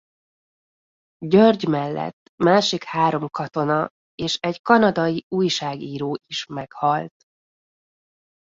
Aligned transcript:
György 1.25 1.67
mellett 1.67 2.29
másik 2.43 2.83
három 2.83 3.27
katona 3.27 3.89
és 4.15 4.35
egy 4.37 4.61
kanadai 4.61 5.23
újságíró 5.29 6.17
is 6.25 6.45
meghalt. 6.45 7.15